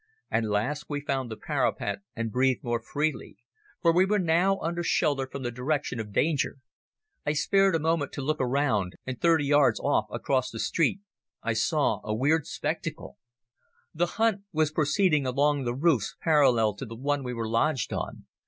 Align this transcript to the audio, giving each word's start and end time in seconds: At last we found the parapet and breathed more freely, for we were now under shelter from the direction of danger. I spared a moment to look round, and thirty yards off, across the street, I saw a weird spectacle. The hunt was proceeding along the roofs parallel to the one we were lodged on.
At 0.31 0.45
last 0.45 0.85
we 0.89 0.99
found 0.99 1.29
the 1.29 1.37
parapet 1.37 1.99
and 2.15 2.31
breathed 2.31 2.63
more 2.63 2.81
freely, 2.81 3.37
for 3.83 3.93
we 3.93 4.03
were 4.03 4.17
now 4.17 4.57
under 4.59 4.81
shelter 4.81 5.29
from 5.31 5.43
the 5.43 5.51
direction 5.51 5.99
of 5.99 6.11
danger. 6.11 6.57
I 7.23 7.33
spared 7.33 7.75
a 7.75 7.79
moment 7.79 8.11
to 8.13 8.23
look 8.23 8.39
round, 8.39 8.93
and 9.05 9.21
thirty 9.21 9.45
yards 9.45 9.79
off, 9.79 10.07
across 10.09 10.49
the 10.49 10.57
street, 10.57 11.01
I 11.43 11.53
saw 11.53 12.01
a 12.03 12.15
weird 12.15 12.47
spectacle. 12.47 13.19
The 13.93 14.07
hunt 14.17 14.41
was 14.51 14.71
proceeding 14.71 15.27
along 15.27 15.65
the 15.65 15.75
roofs 15.75 16.15
parallel 16.19 16.73
to 16.77 16.85
the 16.87 16.95
one 16.95 17.23
we 17.23 17.35
were 17.35 17.47
lodged 17.47 17.93
on. 17.93 18.25